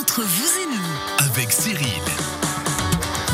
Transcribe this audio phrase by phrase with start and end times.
[0.00, 2.02] Entre vous et nous, avec Cyril.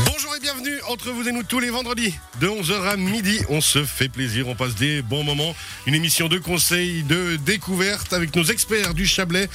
[0.05, 3.39] Bonjour et bienvenue entre vous et nous tous les vendredis de 11h à midi.
[3.49, 5.55] On se fait plaisir, on passe des bons moments.
[5.87, 9.49] Une émission de conseils, de découvertes avec nos experts du Chablais.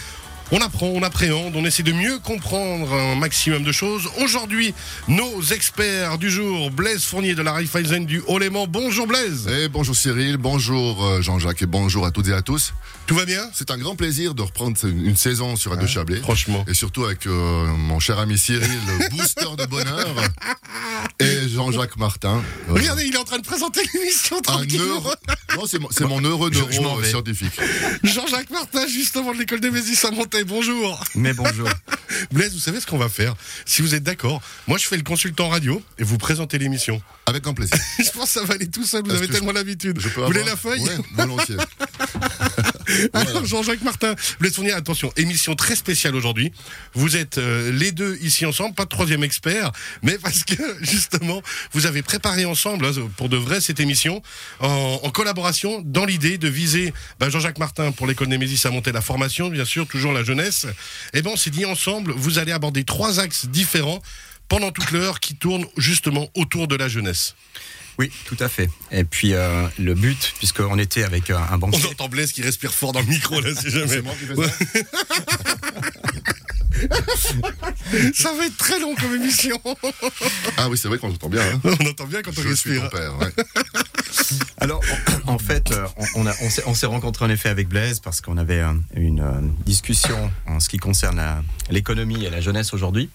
[0.54, 4.10] On apprend, on appréhende, on essaie de mieux comprendre un maximum de choses.
[4.22, 4.74] Aujourd'hui,
[5.08, 8.68] nos experts du jour, Blaise Fournier de la Raiffeisen du Haut-Léman.
[8.68, 9.48] Bonjour Blaise.
[9.48, 12.74] Et bonjour Cyril, bonjour euh, Jean-Jacques et bonjour à toutes et à tous.
[13.08, 13.50] Tout va bien?
[13.54, 16.20] C'est un grand plaisir de reprendre une saison sur Radio Chablais.
[16.20, 16.66] Franchement.
[16.68, 18.68] Et surtout avec euh, mon cher ami Cyril,
[19.00, 20.16] le booster de bonheur,
[21.22, 21.24] et
[21.66, 22.42] Jean-Jacques Martin.
[22.70, 24.38] Euh, Regardez, il est en train de présenter l'émission
[24.80, 25.14] heureux...
[25.56, 27.10] Non, c'est mon, mon heureux neuro vais.
[27.10, 27.54] scientifique.
[28.04, 30.44] Jean-Jacques Martin, justement de l'école de Mésis à Montaix.
[30.44, 31.04] Bonjour.
[31.16, 31.70] Mais bonjour.
[32.32, 33.36] Blaise, vous savez ce qu'on va faire?
[33.66, 37.02] Si vous êtes d'accord, moi je fais le consultant radio et vous présentez l'émission.
[37.28, 37.78] Avec un plaisir.
[38.00, 40.00] Je pense que ça va aller tout seul, vous avez tellement l'habitude.
[40.02, 40.82] Je peux Vous voulez avoir- la feuille?
[40.82, 41.56] Ouais, volontiers.
[43.14, 46.52] Alors, Jean-Jacques Martin, Blaise Fournier, attention, émission très spéciale aujourd'hui.
[46.94, 51.42] Vous êtes euh, les deux ici ensemble, pas de troisième expert, mais parce que justement,
[51.74, 54.22] vous avez préparé ensemble hein, pour de vrai cette émission
[54.60, 58.92] en, en collaboration dans l'idée de viser bah, Jean-Jacques Martin pour l'école Némésis à monter
[58.92, 60.66] la formation, bien sûr, toujours la jeunesse.
[61.14, 64.02] Et ben on s'est dit ensemble, vous allez aborder trois axes différents
[64.48, 67.36] pendant toute l'heure qui tournent justement autour de la jeunesse.
[68.00, 68.70] Oui, tout à fait.
[68.92, 71.88] Et puis euh, le but, puisqu'on était avec un, un On banquier.
[71.90, 74.02] entend Blaise qui respire fort dans le micro là, c'est jamais.
[78.16, 79.60] Ça va être très long comme émission.
[80.58, 81.42] Ah oui, c'est vrai qu'on entend bien.
[81.42, 81.60] hein.
[81.64, 82.90] On entend bien quand on Je suis respire.
[82.90, 83.18] père.
[83.20, 83.32] ouais.
[84.58, 84.82] Alors,
[85.28, 88.00] en, en fait, euh, on, on on s'est- on s'est rencontré en effet avec Blaise
[88.00, 91.22] parce qu'on avait euh, une euh, discussion en ce qui concerne
[91.70, 93.10] l'économie et la jeunesse aujourd'hui.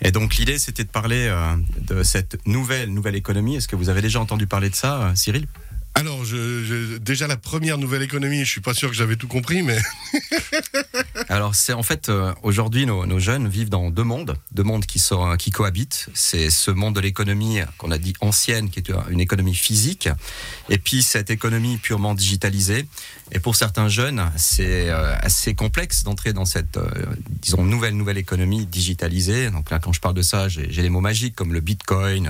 [0.00, 1.56] Et donc l'idée, c'était de parler euh,
[1.88, 3.56] de cette nouvelle nouvelle économie.
[3.56, 5.46] Est-ce que vous avez déjà entendu parler de ça, euh, Cyril?
[5.94, 6.24] Alors,
[7.00, 9.78] déjà la première nouvelle économie, je suis pas sûr que j'avais tout compris, mais
[11.28, 14.98] Alors c'est en fait euh, aujourd'hui nos, jeunes vivent dans deux mondes, deux mondes qui
[14.98, 16.08] sont qui cohabitent.
[16.14, 20.08] C'est ce monde de l'économie qu'on a dit ancienne, qui est une économie physique,
[20.68, 22.86] et puis cette économie purement digitalisée.
[23.34, 26.88] Et pour certains jeunes, c'est euh, assez complexe d'entrer dans cette euh,
[27.28, 29.50] disons nouvelle nouvelle économie digitalisée.
[29.50, 32.28] Donc là, quand je parle de ça, j'ai les mots magiques comme le Bitcoin,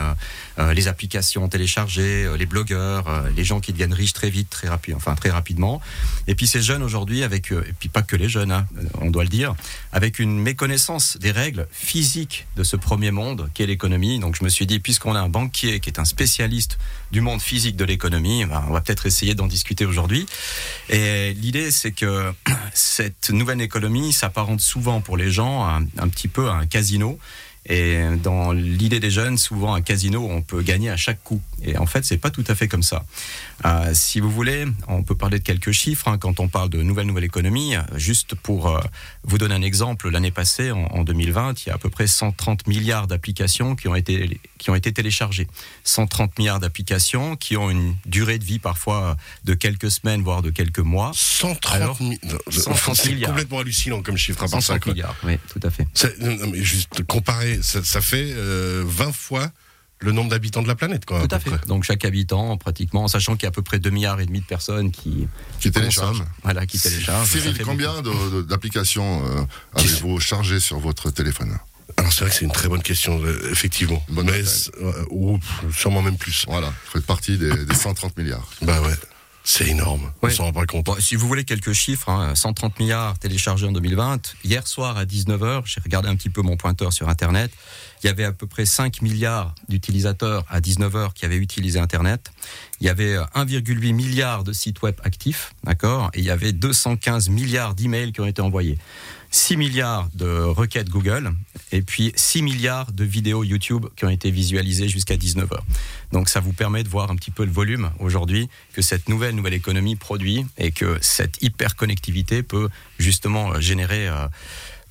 [0.58, 5.30] les applications téléchargées, les blogueurs, les gens qui deviennent riches très vite, très enfin très
[5.30, 5.80] rapidement.
[6.26, 8.66] Et puis ces jeunes aujourd'hui, avec euh, et puis pas que les jeunes, hein,
[9.00, 9.54] on doit le dire,
[9.92, 14.18] avec une méconnaissance des règles physiques de ce premier monde qu'est l'économie.
[14.18, 16.78] Donc je me suis dit, puisqu'on a un banquier qui est un spécialiste
[17.10, 20.26] du monde physique de l'économie, ben, on va peut-être essayer d'en discuter aujourd'hui.
[20.88, 22.32] Et l'idée, c'est que
[22.74, 27.18] cette nouvelle économie s'apparente souvent pour les gens un, un petit peu à un casino.
[27.66, 31.40] Et dans l'idée des jeunes, souvent un casino, on peut gagner à chaque coup.
[31.62, 33.04] Et en fait, c'est pas tout à fait comme ça.
[33.64, 36.82] Euh, si vous voulez, on peut parler de quelques chiffres hein, quand on parle de
[36.82, 37.74] nouvelle nouvelle économie.
[37.94, 38.80] Juste pour euh,
[39.22, 42.08] vous donner un exemple, l'année passée, en, en 2020, il y a à peu près
[42.08, 45.46] 130 milliards d'applications qui ont été qui ont été téléchargées.
[45.84, 50.50] 130 milliards d'applications qui ont une durée de vie parfois de quelques semaines, voire de
[50.50, 51.12] quelques mois.
[51.14, 52.12] 130 Alors, 000
[52.48, 53.30] 130 C'est milliards.
[53.30, 54.74] complètement hallucinant comme chiffre à part ça.
[54.74, 54.92] 130 quoi.
[54.94, 55.86] milliards, oui, tout à fait.
[55.94, 59.50] C'est- non, mais juste comparer, ça, ça fait euh, 20 fois
[59.98, 61.26] le nombre d'habitants de la planète, quoi.
[61.26, 61.50] Tout à fait.
[61.50, 61.66] près.
[61.68, 64.26] Donc chaque habitant, pratiquement, en sachant qu'il y a à peu près 2 milliards et
[64.26, 65.28] demi de personnes qui,
[65.60, 66.18] Qui télécharge.
[66.18, 67.28] consomment, voilà, qui téléchargent.
[67.28, 68.02] Cyril, combien
[68.48, 69.42] d'applications euh,
[69.74, 71.56] avez-vous chargées sur votre téléphone?
[71.98, 74.02] Alors c'est vrai que c'est une très bonne question, euh, effectivement.
[74.08, 74.42] Bonne mais
[74.80, 75.38] euh, ou,
[75.72, 76.44] sûrement même plus.
[76.48, 78.48] Voilà, vous faites partie des, des 130 milliards.
[78.62, 78.94] Bah ouais,
[79.44, 80.12] c'est énorme.
[80.22, 80.32] On Ouais.
[80.32, 80.86] s'en rend pas compte.
[80.86, 84.34] Bon, si vous voulez quelques chiffres, hein, 130 milliards téléchargés en 2020.
[84.44, 87.50] Hier soir à 19h, j'ai regardé un petit peu mon pointeur sur Internet.
[88.02, 92.30] Il y avait à peu près 5 milliards d'utilisateurs à 19h qui avaient utilisé Internet.
[92.80, 96.10] Il y avait euh, 1,8 milliard de sites web actifs, d'accord?
[96.14, 98.78] Et il y avait 215 milliards d'emails qui ont été envoyés.
[99.32, 101.32] 6 milliards de requêtes Google
[101.72, 105.58] et puis 6 milliards de vidéos YouTube qui ont été visualisées jusqu'à 19h.
[106.12, 109.34] Donc ça vous permet de voir un petit peu le volume aujourd'hui que cette nouvelle
[109.34, 114.28] nouvelle économie produit et que cette hyperconnectivité peut justement euh, générer euh,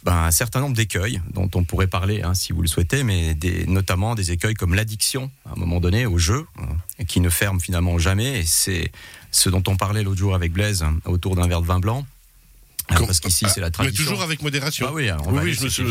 [0.04, 3.38] ben, un certain nombre d'écueils dont on pourrait parler hein, si vous le souhaitez, mais
[3.68, 7.60] notamment des écueils comme l'addiction à un moment donné au jeu hein, qui ne ferme
[7.60, 8.40] finalement jamais.
[8.40, 8.92] Et c'est
[9.30, 12.08] ce dont on parlait l'autre jour avec Blaise hein, autour d'un verre de vin blanc.
[12.92, 14.04] Hein, Com- Parce qu'ici c'est la Mais tradition.
[14.04, 14.88] toujours avec modération.
[14.90, 15.84] Ah oui, on oui, va oui, aller, je me suis.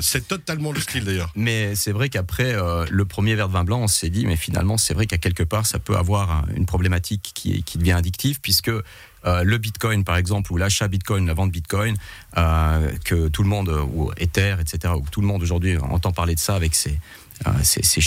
[0.00, 1.30] c'est totalement le style d'ailleurs.
[1.36, 4.36] Mais c'est vrai qu'après euh, le premier verre de vin blanc, on s'est dit, mais
[4.36, 8.40] finalement, c'est vrai qu'à quelque part, ça peut avoir un- une problématique qui, devient addictive,
[8.40, 8.82] puisque euh,
[9.44, 11.96] le Bitcoin, par exemple, ou l'achat Bitcoin, la vente Bitcoin,
[12.38, 16.34] euh, que tout le monde, ou Ether, etc., ou tout le monde aujourd'hui entend parler
[16.34, 16.98] de ça avec ces,
[17.46, 18.00] euh, ces, ces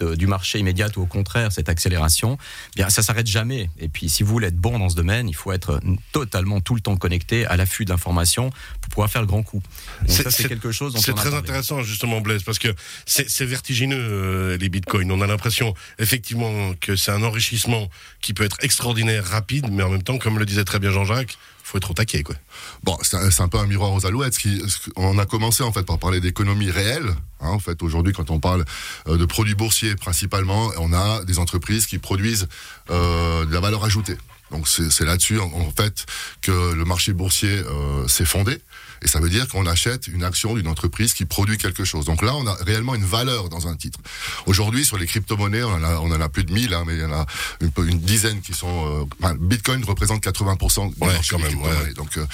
[0.00, 2.38] du marché immédiate ou au contraire cette accélération,
[2.74, 3.70] eh bien ça s'arrête jamais.
[3.78, 5.80] Et puis si vous voulez être bon dans ce domaine, il faut être
[6.12, 8.50] totalement tout le temps connecté à l'affût d'informations
[8.80, 9.62] pour pouvoir faire le grand coup.
[10.06, 10.96] ça c'est quelque chose.
[10.98, 12.74] C'est très intéressant justement Blaise parce que
[13.06, 15.10] c'est vertigineux euh, les bitcoins.
[15.10, 17.88] On a l'impression effectivement que c'est un enrichissement
[18.20, 21.36] qui peut être extraordinaire, rapide, mais en même temps, comme le disait très bien Jean-Jacques,
[21.74, 22.36] faut être taquet, quoi.
[22.84, 24.38] Bon, c'est un, peu un miroir aux alouettes.
[24.38, 24.62] Qui,
[24.96, 27.08] on a commencé en fait par parler d'économie réelle.
[27.40, 28.64] Hein, en fait, aujourd'hui, quand on parle
[29.08, 32.46] euh, de produits boursiers principalement, on a des entreprises qui produisent
[32.90, 34.16] euh, de la valeur ajoutée.
[34.50, 36.06] Donc c'est là-dessus en, fait
[36.42, 38.60] que le marché boursier euh, s'est fondé.
[39.04, 42.04] Et ça veut dire qu'on achète une action d'une entreprise qui produit quelque chose.
[42.06, 44.00] Donc là, on a réellement une valeur dans un titre.
[44.46, 46.94] Aujourd'hui, sur les crypto-monnaies, on, en a, on en a plus de 1000, hein, mais
[46.94, 47.26] il y en a
[47.60, 49.06] une, une dizaine qui sont...
[49.22, 51.92] Euh, Bitcoin représente 80% du ouais, quand même, ouais.
[51.94, 52.26] Donc, euh,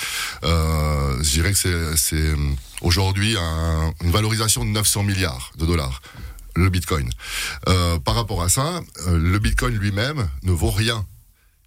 [0.45, 2.35] euh, je dirais que c'est
[2.81, 6.01] aujourd'hui un, une valorisation de 900 milliards de dollars
[6.57, 7.09] le Bitcoin.
[7.69, 11.05] Euh, par rapport à ça, euh, le Bitcoin lui-même ne vaut rien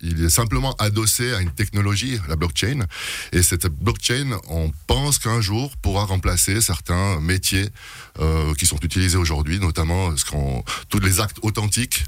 [0.04, 2.86] il est simplement adossé à une technologie, la blockchain.
[3.32, 7.70] Et cette blockchain, on pense qu'un jour pourra remplacer certains métiers
[8.20, 10.14] euh, qui sont utilisés aujourd'hui, notamment
[10.90, 12.06] tous les actes authentiques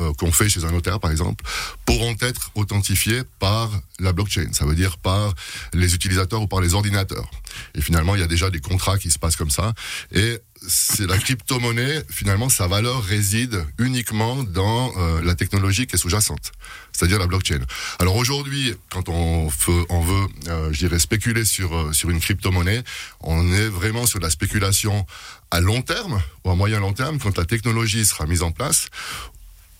[0.00, 1.44] euh, qu'on fait chez un notaire, par exemple,
[1.84, 4.48] pourront être authentifiés par la blockchain.
[4.52, 5.34] Ça veut dire par
[5.72, 7.30] les utilisateurs ou par les ordinateurs.
[7.74, 9.74] Et finalement, il y a déjà des contrats qui se passent comme ça.
[10.12, 15.98] Et c'est la crypto-monnaie, finalement, sa valeur réside uniquement dans euh, la technologie qui est
[15.98, 16.52] sous-jacente,
[16.92, 17.60] c'est-à-dire la blockchain.
[17.98, 22.20] Alors aujourd'hui, quand on veut, on veut euh, je dirais, spéculer sur, euh, sur une
[22.20, 22.82] crypto-monnaie,
[23.20, 25.06] on est vraiment sur la spéculation
[25.50, 28.88] à long terme ou à moyen long terme, quand la technologie sera mise en place,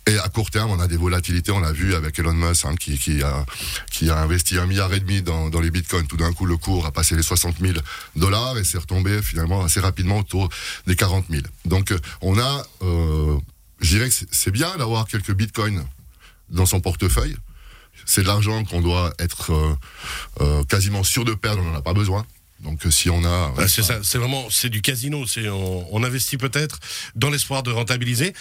[0.09, 1.53] et à court terme, on a des volatilités.
[1.53, 3.45] On l'a vu avec Elon Musk hein, qui, a,
[3.91, 6.07] qui a investi un milliard et demi dans, dans les bitcoins.
[6.07, 7.75] Tout d'un coup, le cours a passé les 60 000
[8.17, 10.49] dollars et s'est retombé finalement assez rapidement autour
[10.87, 11.43] des 40 000.
[11.67, 13.37] Donc, euh, on a, euh,
[13.81, 15.85] je dirais que c'est bien d'avoir quelques bitcoins
[16.49, 17.37] dans son portefeuille.
[18.07, 19.53] C'est de l'argent qu'on doit être
[20.41, 21.61] euh, quasiment sûr de perdre.
[21.61, 22.25] On n'en a pas besoin.
[22.61, 25.27] Donc si on a, c'est ça, c'est vraiment, c'est du casino.
[25.27, 26.81] C'est on, on investit peut-être
[27.15, 28.35] dans l'espoir de rentabiliser.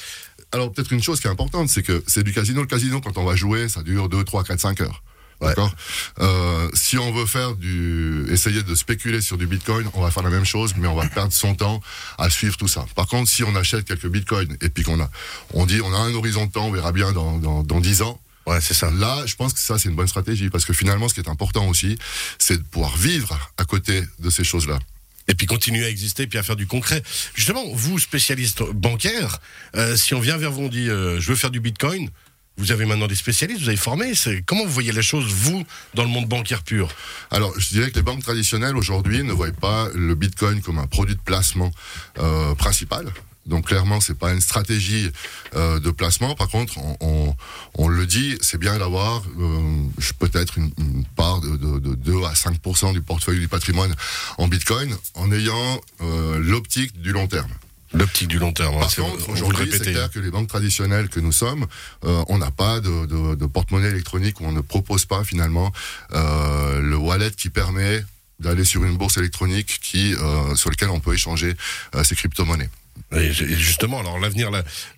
[0.51, 2.61] Alors peut-être une chose qui est importante, c'est que c'est du casino.
[2.61, 5.03] Le casino, quand on va jouer, ça dure 2, 3, 4, 5 heures.
[5.39, 5.71] D'accord?
[6.19, 10.23] Euh, si on veut faire du, essayer de spéculer sur du Bitcoin, on va faire
[10.23, 11.79] la même chose, mais on va perdre son temps
[12.17, 12.85] à suivre tout ça.
[12.95, 15.09] Par contre, si on achète quelques Bitcoins et puis qu'on a,
[15.53, 18.01] on dit, on a un horizon de temps, on verra bien dans dans, dans 10
[18.01, 18.19] ans.
[18.47, 18.89] Ouais, c'est ça.
[18.89, 21.29] Là, je pense que ça, c'est une bonne stratégie parce que finalement, ce qui est
[21.29, 21.99] important aussi,
[22.39, 24.79] c'est de pouvoir vivre à côté de ces choses-là
[25.27, 27.03] et puis continuer à exister, puis à faire du concret.
[27.35, 29.39] Justement, vous, spécialiste bancaire,
[29.75, 32.09] euh, si on vient vers vous, on dit euh, je veux faire du Bitcoin,
[32.57, 34.13] vous avez maintenant des spécialistes, vous avez formé.
[34.47, 35.63] Comment vous voyez les choses, vous,
[35.93, 36.89] dans le monde bancaire pur?
[37.29, 40.87] Alors, je dirais que les banques traditionnelles, aujourd'hui, ne voient pas le Bitcoin comme un
[40.87, 41.71] produit de placement
[42.17, 43.05] euh, principal.
[43.45, 45.09] Donc clairement, c'est pas une stratégie
[45.53, 46.35] de placement.
[46.35, 47.26] Par contre, on, on,
[47.75, 49.83] on le dit, c'est bien d'avoir euh,
[50.19, 53.93] peut-être une, une, part de, de, de 2 à 5% du portefeuille du patrimoine
[54.37, 57.51] en Bitcoin, en ayant euh, l'optique du long terme.
[57.93, 58.75] L'optique du long terme.
[58.75, 61.65] Hein, Par contre, aujourd'hui, c'est clair que les banques traditionnelles que nous sommes,
[62.03, 65.71] euh, on n'a pas de, de, de porte-monnaie électronique où on ne propose pas finalement
[66.13, 68.03] euh, le wallet qui permet
[68.39, 71.55] d'aller sur une bourse électronique qui, euh, sur lequel on peut échanger
[72.03, 72.69] ces crypto-monnaies.
[73.11, 74.49] Justement, alors l'avenir,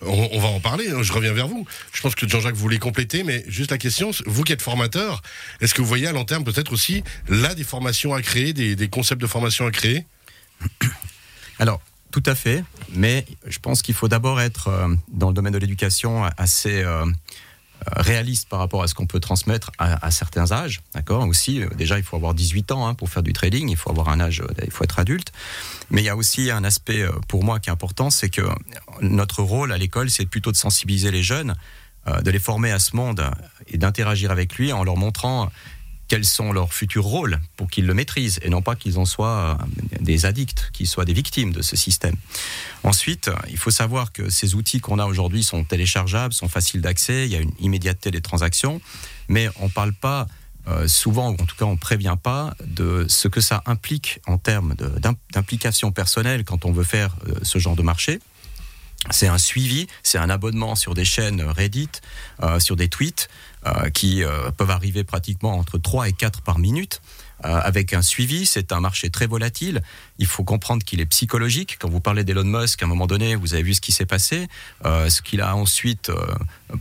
[0.01, 0.89] on, on, va en parler.
[0.89, 1.65] Hein, je reviens vers vous.
[1.93, 5.21] Je pense que Jean-Jacques voulait compléter, mais juste la question, vous qui êtes formateur,
[5.61, 8.75] est-ce que vous voyez à long terme peut-être aussi là des formations à créer, des,
[8.75, 10.05] des concepts de formation à créer?
[11.59, 11.81] Alors,
[12.11, 15.59] tout à fait, mais je pense qu'il faut d'abord être euh, dans le domaine de
[15.59, 17.05] l'éducation assez euh,
[17.87, 20.81] réaliste par rapport à ce qu'on peut transmettre à, certains âges.
[20.93, 23.77] D'accord Aussi, euh, déjà, il faut avoir 18 ans hein, pour faire du trading, il
[23.77, 25.31] faut avoir un âge, il faut être adulte.
[25.89, 28.41] Mais il y a aussi un aspect pour moi qui est important, c'est que
[29.01, 31.55] notre rôle à l'école, c'est plutôt de sensibiliser les jeunes,
[32.07, 33.23] de les former à ce monde
[33.67, 35.49] et d'interagir avec lui en leur montrant
[36.09, 39.57] quels sont leurs futurs rôles pour qu'ils le maîtrisent et non pas qu'ils en soient
[40.01, 42.15] des addicts, qu'ils soient des victimes de ce système.
[42.83, 47.25] Ensuite, il faut savoir que ces outils qu'on a aujourd'hui sont téléchargeables, sont faciles d'accès,
[47.25, 48.81] il y a une immédiateté des transactions,
[49.27, 50.27] mais on ne parle pas
[50.67, 54.19] euh, souvent, ou en tout cas on ne prévient pas de ce que ça implique
[54.27, 54.75] en termes
[55.33, 58.19] d'implication personnelle quand on veut faire euh, ce genre de marché.
[59.11, 61.89] C'est un suivi, c'est un abonnement sur des chaînes Reddit,
[62.43, 63.29] euh, sur des tweets
[63.65, 67.01] euh, qui euh, peuvent arriver pratiquement entre 3 et 4 par minute.
[67.41, 69.81] Avec un suivi, c'est un marché très volatile.
[70.17, 71.77] Il faut comprendre qu'il est psychologique.
[71.79, 74.05] Quand vous parlez d'Elon Musk, à un moment donné, vous avez vu ce qui s'est
[74.05, 74.49] passé.
[74.83, 76.11] Ce qu'il a ensuite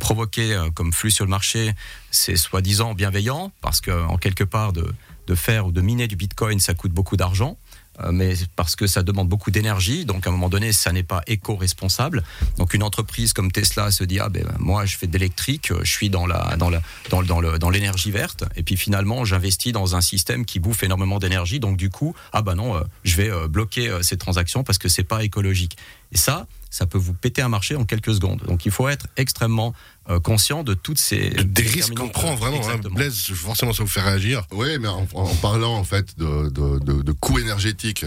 [0.01, 1.75] provoqué comme flux sur le marché,
[2.11, 4.93] c'est soi-disant bienveillant, parce qu'en quelque part, de,
[5.29, 7.57] de faire ou de miner du Bitcoin, ça coûte beaucoup d'argent.
[8.01, 10.05] Euh, mais parce que ça demande beaucoup d'énergie.
[10.05, 12.23] Donc à un moment donné, ça n'est pas éco-responsable.
[12.57, 16.11] Donc une entreprise comme Tesla se dit ah ben moi je fais d'électrique, je suis
[16.11, 20.01] dans la dans la dans dans dans l'énergie verte, et puis finalement j'investis dans un
[20.01, 21.61] système qui bouffe énormément d'énergie.
[21.61, 25.25] Donc du coup ah ben non, je vais bloquer ces transactions parce que c'est pas
[25.25, 25.77] écologique.
[26.13, 28.43] Et ça, ça peut vous péter un marché en quelques secondes.
[28.47, 29.75] Donc il faut être extrêmement
[30.11, 32.61] euh, conscient de toutes ces des risques qu'on prend vraiment.
[32.69, 34.47] Hein, Blaise, forcément, ça vous fait réagir.
[34.53, 35.07] Oui, mais en,
[35.43, 38.05] parlant en fait de, de, coûts énergétiques,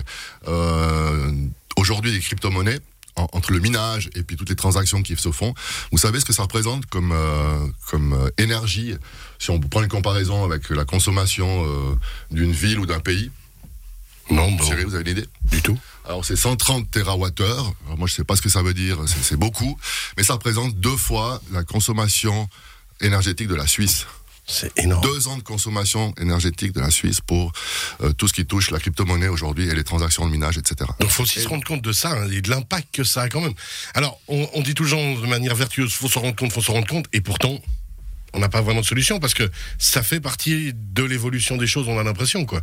[0.48, 1.32] euh,
[1.78, 2.80] aujourd'hui des crypto-monnaies.
[3.18, 5.54] entre le minage et puis toutes les transactions qui se font,
[5.92, 8.96] vous savez ce que ça représente comme euh, comme énergie?
[9.38, 11.66] Si on prend une comparaison avec la consommation
[12.32, 13.32] d'une ville ou d'un pays?
[14.30, 14.64] Non, bon.
[14.64, 15.28] vous avez une idée?
[15.44, 15.78] Du tout.
[16.12, 17.06] Alors c'est 130 TWh.
[17.98, 19.78] moi je sais pas ce que ça veut dire, c'est beaucoup,
[20.18, 22.50] mais ça représente deux fois la consommation
[23.00, 24.08] énergétique de la Suisse.
[24.46, 25.02] C'est énorme.
[25.04, 27.54] Deux ans de consommation énergétique de la Suisse pour
[28.02, 30.76] euh, tout ce qui touche la crypto-monnaie aujourd'hui et les transactions de minage, etc.
[31.00, 33.22] Donc il faut aussi se rendre compte de ça hein, et de l'impact que ça
[33.22, 33.54] a quand même.
[33.94, 36.88] Alors on, on dit toujours de manière vertueuse, faut se rendre compte, faut se rendre
[36.88, 37.58] compte, et pourtant
[38.34, 41.88] on n'a pas vraiment de solution parce que ça fait partie de l'évolution des choses,
[41.88, 42.62] on a l'impression quoi.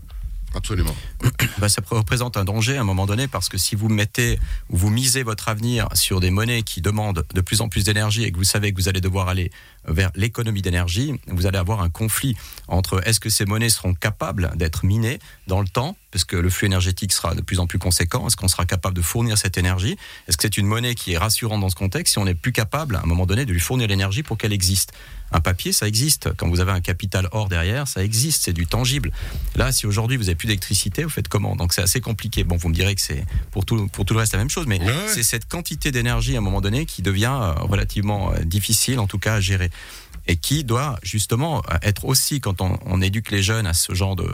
[0.54, 0.94] Absolument.
[1.58, 4.38] Bah, ça représente un danger à un moment donné parce que si vous mettez
[4.70, 8.22] ou vous misez votre avenir sur des monnaies qui demandent de plus en plus d'énergie
[8.22, 9.50] et que vous savez que vous allez devoir aller
[9.88, 12.36] vers l'économie d'énergie, vous allez avoir un conflit
[12.68, 16.50] entre est-ce que ces monnaies seront capables d'être minées dans le temps, parce que le
[16.50, 19.58] flux énergétique sera de plus en plus conséquent, est-ce qu'on sera capable de fournir cette
[19.58, 19.96] énergie
[20.28, 22.52] Est-ce que c'est une monnaie qui est rassurante dans ce contexte si on n'est plus
[22.52, 24.92] capable à un moment donné de lui fournir l'énergie pour qu'elle existe
[25.32, 26.30] un papier, ça existe.
[26.36, 29.12] Quand vous avez un capital or derrière, ça existe, c'est du tangible.
[29.56, 31.56] Là, si aujourd'hui vous n'avez plus d'électricité, vous faites comment?
[31.56, 32.44] Donc c'est assez compliqué.
[32.44, 34.66] Bon, vous me direz que c'est pour tout, pour tout le reste la même chose,
[34.66, 38.98] mais c'est cette quantité d'énergie à un moment donné qui devient euh, relativement euh, difficile,
[38.98, 39.70] en tout cas, à gérer
[40.28, 44.28] et qui doit justement être aussi, quand on, éduque les jeunes à ce genre de,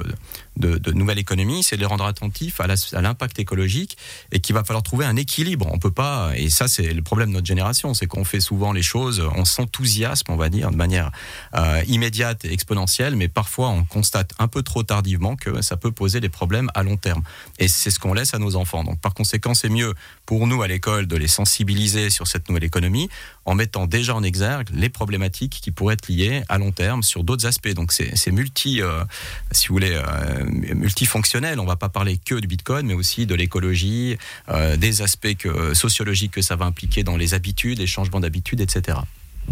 [0.56, 3.96] de, nouvelle économie, c'est de les rendre attentifs à l'impact écologique
[4.32, 5.68] et qu'il va falloir trouver un équilibre.
[5.70, 8.72] On peut pas, et ça c'est le problème de notre génération, c'est qu'on fait souvent
[8.72, 11.12] les choses, on s'enthousiasme, on va dire, de manière
[11.54, 15.92] euh, immédiate et exponentielle, mais parfois on constate un peu trop tardivement que ça peut
[15.92, 17.22] poser des problèmes à long terme.
[17.58, 18.82] Et c'est ce qu'on laisse à nos enfants.
[18.82, 19.94] Donc par conséquent, c'est mieux
[20.26, 23.08] pour nous à l'école de les sensibiliser sur cette nouvelle économie
[23.44, 27.24] en mettant déjà en exergue les problématiques qui pourraient être liées à long terme sur
[27.24, 27.72] d'autres aspects.
[27.72, 29.04] Donc c'est multi, euh,
[29.52, 31.60] si vous voulez, euh, multifonctionnel.
[31.60, 34.16] On va pas parler que du Bitcoin, mais aussi de l'écologie,
[34.48, 38.60] euh, des aspects que, sociologiques que ça va impliquer dans les habitudes, les changements d'habitudes,
[38.60, 38.98] etc.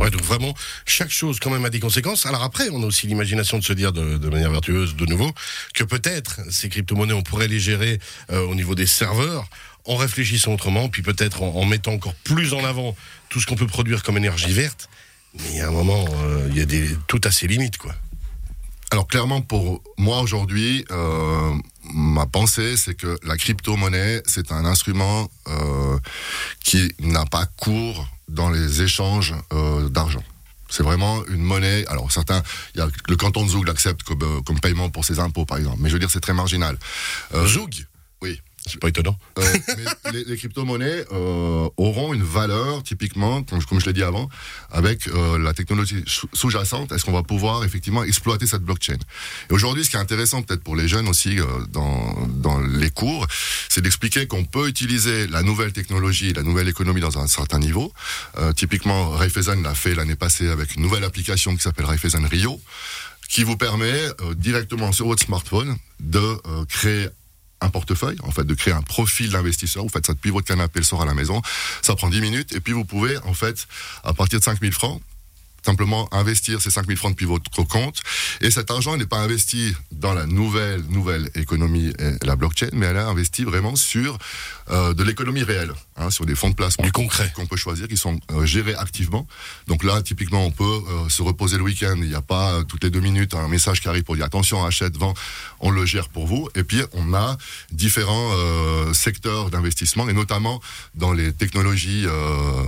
[0.01, 0.55] Ouais, donc vraiment,
[0.87, 2.25] chaque chose quand même a des conséquences.
[2.25, 5.31] Alors après, on a aussi l'imagination de se dire de, manière vertueuse, de nouveau,
[5.75, 9.47] que peut-être ces crypto-monnaies, on pourrait les gérer au niveau des serveurs
[9.85, 12.97] en réfléchissant autrement, puis peut-être en, mettant encore plus en avant
[13.29, 14.89] tout ce qu'on peut produire comme énergie verte.
[15.35, 17.95] Mais à un moment, euh, il y a des, tout à ses limites, quoi.
[18.91, 21.55] Alors clairement, pour moi aujourd'hui, euh,
[21.95, 25.99] ma pensée, c'est que la crypto-monnaie, c'est un instrument euh,
[26.63, 29.35] qui n'a pas cours dans les échanges
[29.91, 30.23] d'argent.
[30.69, 31.87] C'est vraiment une monnaie.
[31.89, 32.43] Alors certains,
[32.75, 35.57] il y a le canton de Zoug l'accepte comme, comme paiement pour ses impôts, par
[35.57, 35.79] exemple.
[35.81, 36.79] Mais je veux dire, c'est très marginal.
[37.47, 37.87] Zoug.
[38.67, 39.19] C'est pas étonnant.
[39.39, 39.55] Euh,
[40.13, 44.29] mais les, crypto-monnaies euh, auront une valeur, typiquement, comme, je l'ai dit avant,
[44.71, 46.93] avec euh, la technologie sous-jacente.
[46.93, 48.99] Est-ce qu'on va pouvoir effectivement exploiter cette blockchain?
[49.51, 51.39] Et aujourd'hui, ce qui est intéressant peut-être pour les jeunes aussi
[51.71, 53.27] dans, dans les cours,
[53.69, 57.93] c'est d'expliquer qu'on peut utiliser la nouvelle technologie, la nouvelle économie dans un certain niveau.
[58.57, 62.61] typiquement, Raiffeisen l'a fait l'année passée avec une nouvelle application qui s'appelle Raiffeisen Rio
[63.29, 63.99] qui vous permet
[64.37, 66.37] directement sur votre smartphone de
[66.69, 67.09] créer
[67.63, 69.83] un portefeuille, en fait, de créer un profil d'investisseur.
[69.83, 71.41] Vous faites ça depuis votre canapé le soir à la maison.
[71.83, 72.55] Ça prend 10 minutes.
[72.55, 73.67] Et puis, vous pouvez, en fait,
[74.05, 75.01] à partir de 5000 francs,
[75.65, 78.01] simplement investir ces 5000 francs depuis votre compte.
[78.41, 82.87] Et cet argent n'est pas investi dans la nouvelle, nouvelle économie et la blockchain, mais
[82.87, 84.19] elle est investi vraiment sur
[84.71, 87.97] euh, de l'économie réelle, hein, sur des fonds de placement concrets qu'on peut choisir, qui
[87.97, 89.27] sont euh, gérés activement.
[89.67, 91.97] Donc là, typiquement, on peut euh, se reposer le week-end.
[91.97, 94.65] Il n'y a pas toutes les deux minutes un message qui arrive pour dire attention,
[94.65, 95.15] achète, vend.
[95.61, 96.49] On le gère pour vous.
[96.55, 97.37] Et puis, on a
[97.71, 98.33] différents
[98.93, 100.61] secteurs d'investissement, et notamment
[100.95, 102.07] dans les technologies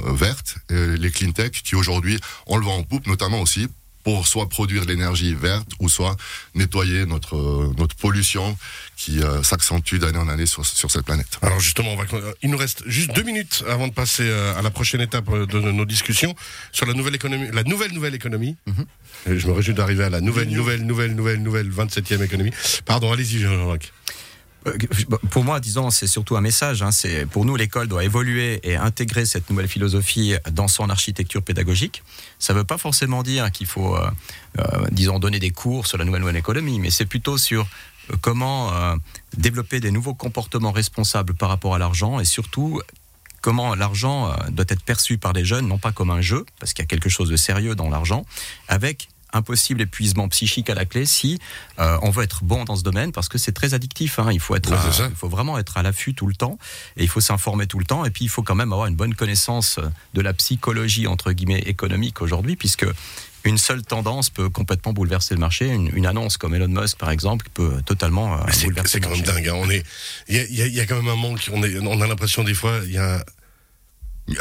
[0.06, 3.68] vertes, et les clean tech, qui aujourd'hui, on le vend poupe, notamment aussi
[4.04, 6.14] pour soit produire l'énergie verte ou soit
[6.54, 8.56] nettoyer notre, notre pollution
[8.96, 11.38] qui euh, s'accentue d'année en année sur, sur, cette planète.
[11.42, 12.04] Alors justement, on va,
[12.42, 15.46] il nous reste juste deux minutes avant de passer euh, à la prochaine étape euh,
[15.46, 16.34] de nos discussions
[16.70, 18.56] sur la nouvelle économie, la nouvelle nouvelle économie.
[18.66, 19.38] Mhm.
[19.38, 22.52] Je me réjouis d'arriver à la nouvelle, nouvelle, nouvelle, nouvelle, nouvelle 27e économie.
[22.84, 23.90] Pardon, allez-y, Jean-Jacques.
[23.90, 24.04] Euh,
[25.30, 26.82] pour moi, disons, c'est surtout un message.
[26.82, 26.90] Hein.
[26.90, 32.02] C'est pour nous, l'école doit évoluer et intégrer cette nouvelle philosophie dans son architecture pédagogique.
[32.38, 34.10] Ça ne veut pas forcément dire qu'il faut, euh,
[34.58, 37.66] euh, disons, donner des cours sur la nouvelle économie, mais c'est plutôt sur
[38.10, 38.96] euh, comment euh,
[39.36, 42.80] développer des nouveaux comportements responsables par rapport à l'argent et surtout
[43.40, 46.72] comment l'argent euh, doit être perçu par les jeunes, non pas comme un jeu, parce
[46.72, 48.24] qu'il y a quelque chose de sérieux dans l'argent,
[48.68, 51.38] avec un possible épuisement psychique à la clé si
[51.78, 54.18] euh, on veut être bon dans ce domaine parce que c'est très addictif.
[54.18, 54.28] Hein.
[54.32, 56.58] Il faut être, Ouais, à- il faut vraiment être à l'affût tout le temps
[56.96, 58.96] et il faut s'informer tout le temps et puis il faut quand même avoir une
[58.96, 59.78] bonne connaissance
[60.14, 62.86] de la psychologie entre guillemets économique aujourd'hui puisque
[63.46, 65.66] une seule tendance peut complètement bouleverser le marché.
[65.68, 68.98] Une, une annonce comme Elon Musk par exemple peut totalement euh, Mais c'est- bouleverser C'est
[69.00, 69.42] le quand même marché.
[69.42, 69.48] dingue.
[69.48, 69.82] hein.
[70.28, 71.50] Il y y a- il y a quand même un manque.
[71.52, 73.22] On, est, on a l'impression des fois, il y a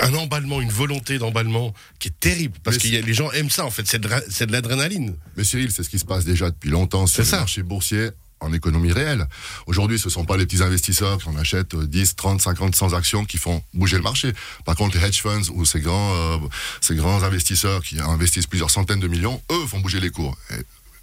[0.01, 3.71] un emballement, une volonté d'emballement qui est terrible parce que les gens aiment ça en
[3.71, 3.85] fait.
[3.87, 5.15] C'est de, l'adrénaline.
[5.35, 7.37] Mais Cyril, c'est ce qui se passe déjà depuis longtemps sur C'est le ça.
[7.39, 8.09] marché boursier
[8.39, 9.27] en économie réelle.
[9.67, 12.75] Aujourd'hui, ce ne sont pas les petits investisseurs qui en achètent euh, 10, 30, 50,
[12.75, 14.33] 100 actions qui font bouger le marché.
[14.65, 16.37] Par contre, les hedge funds ou ces grands, euh,
[16.81, 20.37] ces grands investisseurs qui investissent plusieurs centaines de millions, eux font bouger les cours.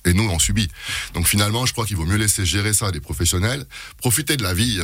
[0.05, 0.69] Et, et nous, on subit.
[1.15, 3.65] Donc finalement, je crois qu'il vaut mieux laisser gérer ça à des professionnels,
[3.99, 4.81] profiter de la vie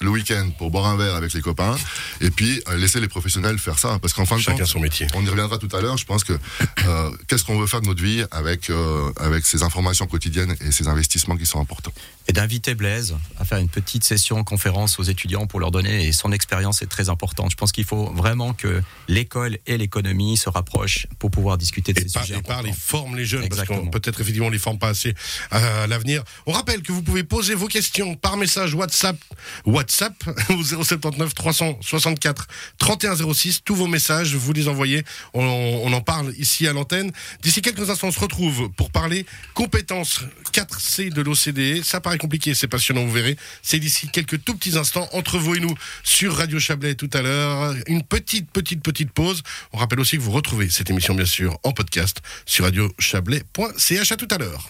[0.00, 1.76] le week-end pour boire un verre avec les copains,
[2.20, 3.98] et puis euh, laisser les professionnels faire ça.
[4.00, 5.06] Parce qu'en fin de Chacun compte, son métier.
[5.14, 5.96] on y reviendra tout à l'heure.
[5.96, 9.62] Je pense que euh, qu'est-ce qu'on veut faire de notre vie avec euh, avec ces
[9.62, 11.92] informations quotidiennes et ces investissements qui sont importants.
[12.28, 16.12] Et d'inviter Blaise à faire une petite session conférence aux étudiants pour leur donner et
[16.12, 17.50] son expérience est très importante.
[17.50, 22.00] Je pense qu'il faut vraiment que l'école et l'économie se rapprochent pour pouvoir discuter de
[22.00, 22.38] Et, ces par, sujets.
[22.38, 22.86] et parle et importants.
[22.86, 25.14] forme les jeunes parce qu'on peut-être effectivement on les forme pas assez
[25.50, 26.22] à l'avenir.
[26.46, 29.16] On rappelle que vous pouvez poser vos questions par message WhatsApp
[29.64, 30.14] WhatsApp
[30.50, 32.46] au 079 364
[32.78, 33.62] 3106.
[33.64, 35.04] Tous vos messages, vous les envoyez.
[35.34, 37.12] On, on en parle ici à l'antenne.
[37.42, 40.20] D'ici quelques instants, on se retrouve pour parler compétences
[40.52, 41.84] 4C de l'OCDE.
[41.84, 43.36] Ça compliqué, c'est passionnant, vous verrez.
[43.62, 47.22] C'est d'ici quelques tout petits instants entre vous et nous sur Radio Chablais tout à
[47.22, 47.74] l'heure.
[47.86, 49.42] Une petite, petite, petite pause.
[49.72, 54.12] On rappelle aussi que vous retrouvez cette émission, bien sûr, en podcast sur radiochablais.ch.
[54.12, 54.64] À tout à l'heure.